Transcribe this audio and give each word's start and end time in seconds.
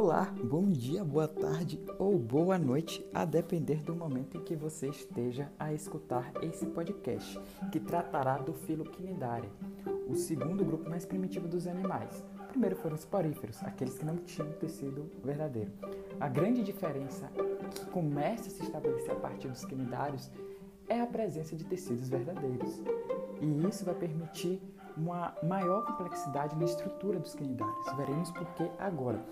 Olá, 0.00 0.32
bom 0.44 0.70
dia, 0.70 1.02
boa 1.04 1.26
tarde 1.26 1.84
ou 1.98 2.16
boa 2.16 2.56
noite, 2.56 3.04
a 3.12 3.24
depender 3.24 3.82
do 3.82 3.96
momento 3.96 4.36
em 4.36 4.44
que 4.44 4.54
você 4.54 4.86
esteja 4.86 5.50
a 5.58 5.74
escutar 5.74 6.32
esse 6.40 6.64
podcast, 6.66 7.36
que 7.72 7.80
tratará 7.80 8.38
do 8.38 8.52
filo 8.52 8.84
Quinidaria, 8.84 9.50
o 10.08 10.14
segundo 10.14 10.64
grupo 10.64 10.88
mais 10.88 11.04
primitivo 11.04 11.48
dos 11.48 11.66
animais. 11.66 12.24
Primeiro 12.46 12.76
foram 12.76 12.94
os 12.94 13.04
poríferos, 13.04 13.60
aqueles 13.64 13.98
que 13.98 14.04
não 14.04 14.18
tinham 14.18 14.52
tecido 14.52 15.10
verdadeiro. 15.24 15.72
A 16.20 16.28
grande 16.28 16.62
diferença 16.62 17.28
que 17.74 17.84
começa 17.86 18.46
a 18.46 18.52
se 18.52 18.62
estabelecer 18.62 19.10
a 19.10 19.16
partir 19.16 19.48
dos 19.48 19.64
quinidários 19.64 20.30
é 20.88 21.00
a 21.00 21.06
presença 21.08 21.56
de 21.56 21.64
tecidos 21.64 22.08
verdadeiros. 22.08 22.80
E 23.40 23.66
isso 23.66 23.84
vai 23.84 23.96
permitir 23.96 24.62
uma 24.96 25.34
maior 25.42 25.84
complexidade 25.84 26.56
na 26.56 26.66
estrutura 26.66 27.18
dos 27.18 27.34
quinidários. 27.34 27.96
Veremos 27.96 28.30
por 28.30 28.46
que 28.54 28.70
agora. 28.78 29.24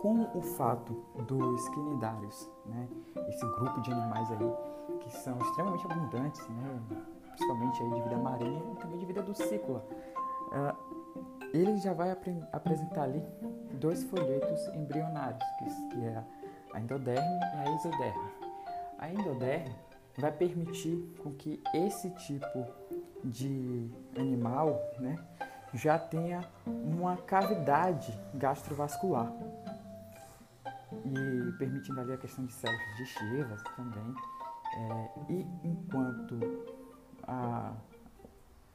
Com 0.00 0.28
o 0.34 0.42
fato 0.42 0.92
dos 1.26 1.68
quinidários, 1.70 2.48
né, 2.66 2.88
esse 3.28 3.44
grupo 3.56 3.80
de 3.80 3.92
animais 3.92 4.30
aí 4.30 4.98
que 5.00 5.10
são 5.16 5.36
extremamente 5.38 5.86
abundantes, 5.86 6.48
né, 6.48 6.80
principalmente 7.28 7.82
aí 7.82 7.90
de 7.90 8.02
vida 8.02 8.16
marinha 8.16 8.62
e 8.72 8.76
também 8.76 8.98
de 8.98 9.06
vida 9.06 9.22
ciclo, 9.34 9.82
uh, 10.52 10.76
ele 11.52 11.78
já 11.78 11.92
vai 11.92 12.10
apresentar 12.52 13.02
ali 13.02 13.22
dois 13.72 14.04
folhetos 14.04 14.66
embrionários, 14.74 15.42
que, 15.58 15.88
que 15.88 16.04
é 16.04 16.22
a 16.72 16.80
endoderme 16.80 17.40
e 17.40 17.68
a 17.68 17.74
exoderme. 17.74 18.30
A 18.98 19.10
endoderme 19.10 19.74
vai 20.16 20.32
permitir 20.32 21.14
com 21.22 21.32
que 21.32 21.62
esse 21.74 22.10
tipo 22.10 22.66
de 23.24 23.90
animal 24.16 24.80
né, 24.98 25.16
já 25.74 25.98
tenha 25.98 26.44
uma 26.66 27.16
cavidade 27.16 28.18
gastrovascular 28.34 29.32
e 31.04 31.52
permitindo 31.58 32.00
ali 32.00 32.12
a 32.12 32.16
questão 32.16 32.44
de 32.44 32.52
células 32.52 32.86
digestivas 32.96 33.62
também. 33.76 34.14
É, 34.76 35.32
e 35.32 35.46
enquanto 35.64 36.38
a, 37.22 37.74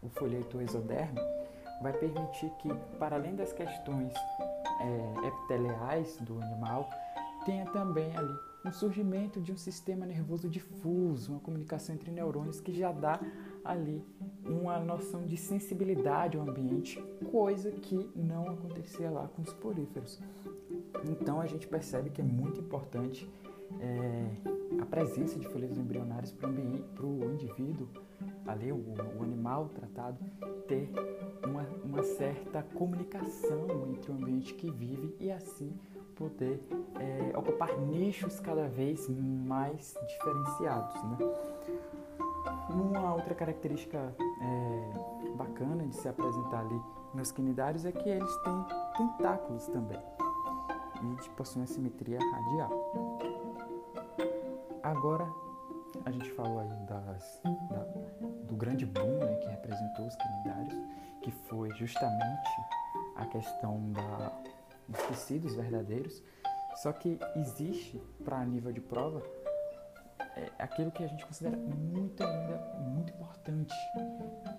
o 0.02 0.10
folheto 0.10 0.62
exoderme 0.62 1.20
vai 1.82 1.94
permitir 1.94 2.50
que, 2.60 2.74
para 2.98 3.16
além 3.16 3.36
das 3.36 3.54
questões 3.54 4.14
é, 4.80 5.28
epiteliais 5.28 6.18
do 6.22 6.42
animal, 6.42 6.90
tenha 7.46 7.66
também 7.68 8.16
ali 8.16 8.34
um 8.66 8.72
surgimento 8.72 9.42
de 9.42 9.52
um 9.52 9.58
sistema 9.58 10.06
nervoso 10.06 10.50
difuso, 10.50 11.34
uma 11.34 11.42
comunicação 11.42 11.94
entre 11.94 12.10
neurônios 12.12 12.62
que 12.62 12.74
já 12.74 12.92
dá 12.92 13.20
ali 13.64 14.04
uma 14.46 14.80
noção 14.80 15.26
de 15.26 15.38
sensibilidade 15.38 16.38
ao 16.38 16.48
ambiente, 16.48 17.02
coisa 17.32 17.72
que 17.72 18.10
não 18.16 18.50
acontecia 18.50 19.10
lá 19.10 19.28
com 19.28 19.42
os 19.42 19.54
poríferos. 19.54 20.20
Então 21.06 21.40
a 21.40 21.46
gente 21.46 21.68
percebe 21.68 22.10
que 22.10 22.22
é 22.22 22.24
muito 22.24 22.60
importante 22.60 23.30
é, 23.80 24.30
a 24.82 24.86
presença 24.86 25.40
de 25.40 25.48
folhetos 25.48 25.78
embrionários 25.78 26.32
para 26.32 26.50
o 26.50 27.32
indivíduo, 27.32 27.88
ali 28.46 28.72
o, 28.72 28.76
o, 28.76 29.24
animal 29.24 29.70
tratado, 29.70 30.18
ter 30.68 30.90
uma, 31.46 31.66
uma 31.84 32.04
certa 32.04 32.62
comunicação 32.62 33.68
entre 33.90 34.12
o 34.12 34.16
ambiente 34.16 34.54
que 34.54 34.70
vive 34.70 35.16
e 35.20 35.32
assim 35.32 35.72
poder 36.16 36.62
é, 37.00 37.38
ocupar 37.38 37.78
nichos 37.80 38.40
cada 38.40 38.68
vez 38.68 39.10
mais 39.10 39.96
diferenciados. 40.08 41.04
Né? 41.04 41.18
Uma 42.74 43.14
outra 43.14 43.36
característica 43.36 44.16
é, 44.42 45.34
bacana 45.36 45.86
de 45.86 45.96
se 45.96 46.08
apresentar 46.08 46.62
ali 46.62 46.82
nos 47.14 47.32
quinidários 47.32 47.86
é 47.86 47.92
que 47.92 48.10
eles 48.10 48.36
têm 48.38 48.66
tentáculos 48.98 49.68
também 49.68 50.00
e 51.04 51.30
possuem 51.32 51.66
simetria 51.66 52.18
radial. 52.20 53.20
Agora, 54.82 55.28
a 56.06 56.12
gente 56.12 56.32
falou 56.32 56.60
aí 56.60 56.70
das, 56.88 57.42
da, 57.70 57.84
do 58.46 58.56
grande 58.56 58.86
boom 58.86 59.20
né, 59.20 59.36
que 59.36 59.48
representou 59.48 60.08
os 60.08 60.16
quinidários, 60.16 60.74
que 61.22 61.32
foi 61.32 61.70
justamente 61.72 62.50
a 63.16 63.26
questão 63.26 63.92
da, 63.92 64.32
dos 64.88 65.02
tecidos 65.04 65.56
verdadeiros, 65.56 66.24
só 66.76 66.92
que 66.92 67.20
existe, 67.36 68.02
para 68.26 68.44
nível 68.46 68.72
de 68.72 68.82
prova, 68.82 69.22
é 70.36 70.52
aquilo 70.60 70.92
que 70.92 71.04
a 71.04 71.08
gente 71.08 71.26
considera 71.26 71.58
muito 71.58 72.24
ainda 72.24 72.58
muito 72.80 73.14
importante, 73.14 73.74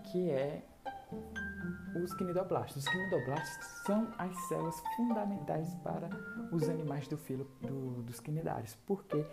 que 0.04 0.30
é 0.30 0.62
os 2.02 2.12
quinidoblastos. 2.14 2.84
Os 2.84 2.88
quinidoblastos 2.90 3.66
são 3.86 4.12
as 4.18 4.36
células 4.48 4.80
fundamentais 4.96 5.74
para 5.76 6.08
os 6.52 6.68
animais 6.68 7.08
do 7.08 7.16
filo 7.16 7.44
do, 7.60 8.02
dos 8.02 8.20
quinidários, 8.20 8.76
porque 8.86 9.24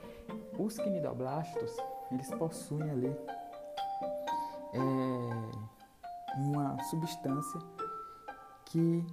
os 0.57 0.77
quinidoblastos 0.77 1.75
eles 2.11 2.29
possuem 2.31 2.89
ali 2.89 3.15
é, 4.73 4.79
uma 6.37 6.81
substância 6.83 7.59
que 8.65 9.05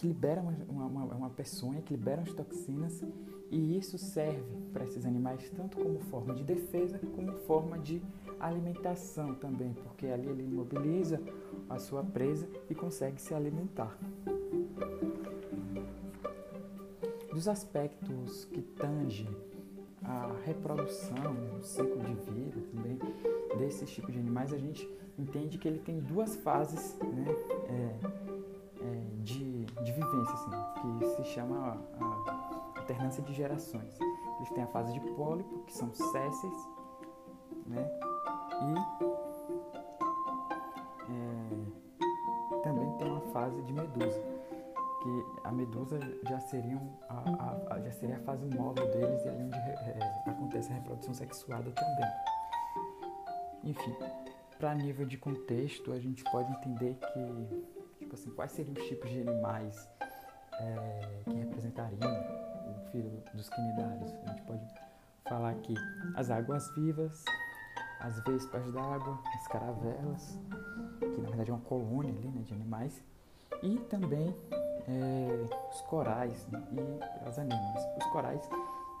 que 0.00 0.06
libera 0.06 0.40
uma, 0.40 0.86
uma, 0.86 1.04
uma 1.14 1.30
peçonha, 1.30 1.82
que 1.82 1.92
libera 1.92 2.22
as 2.22 2.32
toxinas 2.32 3.04
e 3.50 3.76
isso 3.76 3.98
serve 3.98 4.42
para 4.72 4.84
esses 4.84 5.04
animais 5.04 5.50
tanto 5.56 5.76
como 5.76 5.98
forma 5.98 6.34
de 6.34 6.44
defesa 6.44 7.00
como 7.14 7.32
forma 7.40 7.78
de 7.78 8.00
alimentação 8.38 9.34
também, 9.34 9.74
porque 9.74 10.06
ali 10.06 10.28
ele 10.28 10.44
imobiliza 10.44 11.20
a 11.68 11.78
sua 11.78 12.02
presa 12.02 12.48
e 12.68 12.74
consegue 12.74 13.20
se 13.20 13.34
alimentar. 13.34 13.96
Dos 17.32 17.46
aspectos 17.46 18.46
que 18.46 18.62
tangem 18.62 19.28
a 20.02 20.32
reprodução, 20.44 21.36
o 21.58 21.62
ciclo 21.62 22.00
de 22.02 22.14
vida 22.32 22.60
também 22.72 22.98
desses 23.58 23.90
tipos 23.90 24.12
de 24.12 24.18
animais, 24.18 24.52
a 24.52 24.58
gente 24.58 24.88
entende 25.18 25.58
que 25.58 25.68
ele 25.68 25.78
tem 25.78 26.00
duas 26.00 26.36
fases 26.36 26.98
né, 26.98 27.26
é, 27.68 27.96
é, 28.82 29.02
de, 29.22 29.64
de 29.64 29.92
vivência, 29.92 30.32
assim, 30.32 30.50
que 30.98 31.06
se 31.06 31.24
chama 31.24 31.78
a, 32.00 32.04
a 32.04 32.49
alternância 32.90 33.22
de 33.22 33.32
gerações. 33.32 33.98
Eles 34.38 34.50
têm 34.50 34.64
a 34.64 34.66
fase 34.66 34.92
de 34.92 35.00
pólipo, 35.14 35.60
que 35.60 35.72
são 35.72 35.92
sésseis, 35.92 36.68
né? 37.66 37.88
E 38.62 38.74
é, 41.12 42.62
também 42.62 42.90
tem 42.98 43.08
uma 43.08 43.20
fase 43.32 43.62
de 43.62 43.72
medusa, 43.72 44.20
que 45.02 45.24
a 45.44 45.52
medusa 45.52 45.98
já, 46.28 46.40
seriam 46.40 46.80
a, 47.08 47.74
a, 47.74 47.80
já 47.80 47.92
seria 47.92 48.16
a 48.16 48.20
fase 48.20 48.44
móvel 48.46 48.90
deles 48.90 49.24
e 49.24 49.28
ali 49.28 49.44
onde 49.44 49.56
é, 49.56 49.98
acontece 50.26 50.70
a 50.72 50.74
reprodução 50.74 51.14
sexuada 51.14 51.70
também. 51.70 52.10
Enfim, 53.62 53.94
para 54.58 54.74
nível 54.74 55.06
de 55.06 55.16
contexto, 55.16 55.92
a 55.92 55.98
gente 55.98 56.24
pode 56.24 56.50
entender 56.52 56.96
que 56.96 57.80
tipo 57.98 58.14
assim, 58.14 58.30
quais 58.30 58.52
seriam 58.52 58.74
os 58.74 58.82
tipos 58.88 59.10
de 59.10 59.20
animais 59.20 59.88
é, 60.58 61.20
que 61.24 61.36
representariam 61.36 62.49
filho 62.90 63.22
dos 63.34 63.48
quinidários. 63.48 64.12
A 64.24 64.30
gente 64.30 64.42
pode 64.42 64.74
falar 65.28 65.50
aqui 65.50 65.74
as 66.14 66.30
águas 66.30 66.68
vivas, 66.74 67.24
as 68.00 68.20
vespas 68.24 68.72
d'água, 68.72 69.18
as 69.34 69.48
caravelas, 69.48 70.38
que 71.00 71.20
na 71.20 71.28
verdade 71.28 71.50
é 71.50 71.54
uma 71.54 71.62
colônia 71.62 72.12
ali, 72.12 72.28
né, 72.28 72.42
de 72.42 72.54
animais, 72.54 73.02
e 73.62 73.78
também 73.90 74.34
é, 74.88 75.44
os 75.70 75.80
corais 75.82 76.46
né, 76.48 76.62
e 76.72 77.26
as 77.28 77.38
anémonas. 77.38 77.82
Os 77.98 78.06
corais 78.10 78.48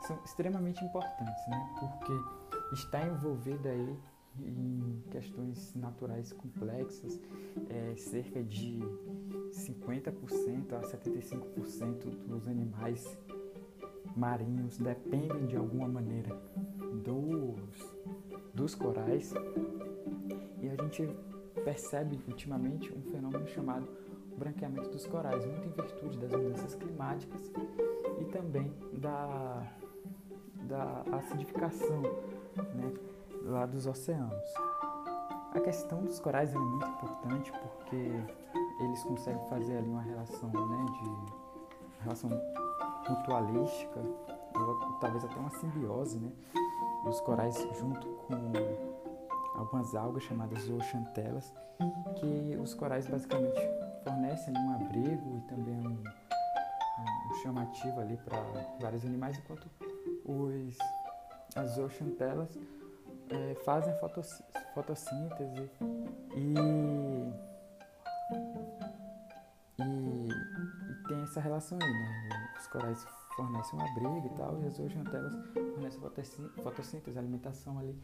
são 0.02 0.18
extremamente 0.24 0.84
importantes, 0.84 1.48
né, 1.48 1.76
porque 1.80 2.74
está 2.74 3.04
envolvido 3.06 3.68
aí 3.68 3.98
em 4.38 5.02
questões 5.10 5.74
naturais 5.74 6.32
complexas, 6.32 7.20
é, 7.68 7.96
cerca 7.96 8.42
de 8.42 8.78
50% 9.50 10.72
a 10.74 10.80
75% 10.82 12.26
dos 12.26 12.46
animais 12.46 13.18
marinhos 14.16 14.78
dependem 14.78 15.46
de 15.46 15.56
alguma 15.56 15.88
maneira 15.88 16.34
dos, 17.04 17.96
dos 18.54 18.74
corais 18.74 19.32
e 20.60 20.68
a 20.68 20.82
gente 20.82 21.08
percebe 21.64 22.20
ultimamente 22.28 22.92
um 22.92 23.02
fenômeno 23.10 23.46
chamado 23.48 23.88
branqueamento 24.36 24.88
dos 24.90 25.06
corais, 25.06 25.44
muito 25.44 25.66
em 25.66 25.70
virtude 25.70 26.18
das 26.18 26.32
mudanças 26.32 26.74
climáticas 26.74 27.52
e 28.20 28.24
também 28.26 28.72
da, 28.94 29.66
da 30.62 31.04
acidificação, 31.12 32.02
né? 32.74 32.92
lá 33.42 33.66
dos 33.66 33.86
oceanos. 33.86 34.54
A 35.52 35.60
questão 35.60 36.02
dos 36.02 36.20
corais 36.20 36.54
é 36.54 36.58
muito 36.58 36.86
importante 36.86 37.52
porque 37.52 38.10
eles 38.84 39.02
conseguem 39.02 39.44
fazer 39.48 39.76
ali 39.78 39.88
uma 39.88 40.02
relação, 40.02 40.48
né, 40.48 40.86
de 40.92 42.02
relação 42.02 42.30
mutualística, 43.10 44.00
ou 44.54 44.98
talvez 45.00 45.24
até 45.24 45.36
uma 45.36 45.50
simbiose, 45.50 46.18
né, 46.18 46.32
dos 47.04 47.20
corais 47.20 47.56
junto 47.78 48.06
com 48.06 48.52
algumas 49.58 49.94
algas 49.94 50.22
chamadas 50.22 50.62
zooxantelas, 50.62 51.52
que 52.16 52.56
os 52.56 52.74
corais 52.74 53.06
basicamente 53.06 53.60
fornecem 54.04 54.54
um 54.56 54.74
abrigo 54.74 55.36
e 55.36 55.40
também 55.48 55.86
um, 55.86 56.02
um 57.30 57.34
chamativo 57.42 58.00
ali 58.00 58.16
para 58.18 58.38
vários 58.80 59.04
animais, 59.04 59.38
enquanto 59.38 59.68
os, 60.24 60.76
as 61.56 61.70
zooxantelas 61.72 62.58
é, 63.30 63.54
fazem 63.64 63.94
fotossíntese 64.74 65.70
e, 66.34 66.54
e, 69.78 70.28
e, 70.28 71.08
tem 71.08 71.22
essa 71.22 71.40
relação 71.40 71.78
aí, 71.80 71.92
né? 71.92 72.49
Os 72.60 72.66
corais 72.66 73.06
fornecem 73.34 73.78
um 73.78 73.82
abrigo 73.82 74.26
e 74.26 74.36
tal, 74.36 74.60
e 74.62 74.66
as 74.66 74.74
zooxantelas 74.74 75.34
fornecem 75.54 76.00
fotossíntese, 76.62 77.18
alimentação 77.18 77.78
ali. 77.78 77.98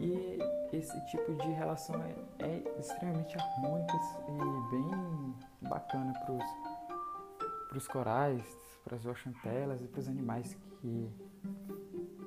E 0.00 0.38
esse 0.76 1.00
tipo 1.06 1.32
de 1.36 1.48
relação 1.52 1.94
é, 2.02 2.16
é 2.40 2.80
extremamente 2.80 3.36
harmônica 3.38 3.94
e 4.28 4.70
bem 4.70 5.68
bacana 5.68 6.12
para 6.12 7.78
os 7.78 7.86
corais, 7.86 8.44
para 8.82 8.96
as 8.96 9.02
zooxantelas 9.02 9.80
e 9.80 9.86
para 9.86 10.00
os 10.00 10.08
animais 10.08 10.56
que 10.80 11.08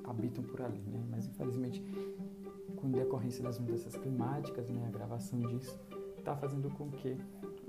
habitam 0.04 0.42
por 0.44 0.62
ali, 0.62 0.80
né? 0.80 1.04
Mas 1.10 1.26
infelizmente, 1.26 1.84
com 2.76 2.90
decorrência 2.90 3.42
das 3.42 3.58
mudanças 3.58 3.94
climáticas, 3.94 4.70
né, 4.70 4.86
a 4.86 4.90
gravação 4.90 5.38
disso 5.40 5.78
está 6.16 6.34
fazendo 6.34 6.70
com 6.70 6.90
que 6.90 7.18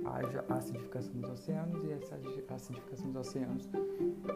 haja 0.06 0.46
acidificação 0.50 1.14
dos 1.20 1.30
oceanos 1.32 1.84
e 1.84 1.92
essa 1.92 2.16
acidificação 2.50 3.12
dos 3.12 3.28
oceanos 3.28 3.70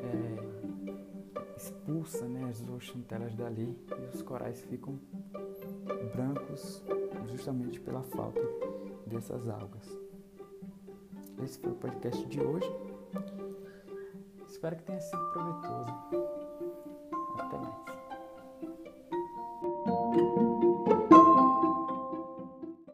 é, 0.01 1.55
expulsa 1.55 2.27
né, 2.27 2.43
as 2.49 2.57
zooxantelas 2.57 3.33
dali 3.35 3.77
e 3.89 4.15
os 4.15 4.21
corais 4.21 4.61
ficam 4.61 4.99
brancos 6.15 6.83
justamente 7.31 7.79
pela 7.79 8.03
falta 8.03 8.41
dessas 9.07 9.47
algas. 9.47 9.97
Esse 11.43 11.59
foi 11.59 11.71
o 11.71 11.75
podcast 11.75 12.25
de 12.27 12.41
hoje. 12.41 12.69
Espero 14.47 14.75
que 14.75 14.83
tenha 14.83 15.01
sido 15.01 15.31
proveitoso. 15.31 16.33